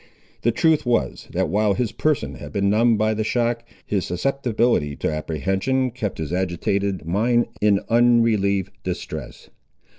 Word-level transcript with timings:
The 0.41 0.51
truth 0.51 0.83
was, 0.83 1.27
that 1.31 1.47
while 1.47 1.75
his 1.75 1.91
person 1.91 2.33
had 2.33 2.51
been 2.51 2.71
numbed 2.71 2.97
by 2.97 3.13
the 3.13 3.23
shock, 3.23 3.63
his 3.85 4.03
susceptibility 4.03 4.95
to 4.95 5.11
apprehension 5.13 5.91
kept 5.91 6.17
his 6.17 6.33
agitated 6.33 7.05
mind 7.05 7.45
in 7.61 7.81
unrelieved 7.87 8.71
distress. 8.81 9.51